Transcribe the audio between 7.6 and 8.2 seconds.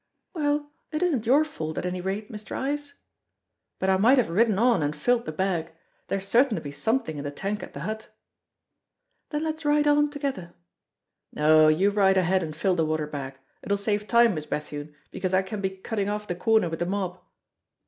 at the hut."